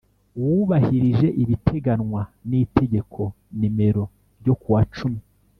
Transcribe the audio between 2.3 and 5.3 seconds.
n Itegeko nimero ryo kuwa cumi